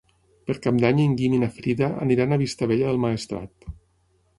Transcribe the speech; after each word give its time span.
Per 0.47 0.55
Cap 0.63 0.79
d'Any 0.83 1.01
en 1.03 1.13
Guim 1.21 1.37
i 1.39 1.43
na 1.45 1.51
Frida 1.59 1.93
aniran 2.09 2.35
a 2.39 2.43
Vistabella 2.47 2.93
del 2.93 3.03
Maestrat. 3.05 3.75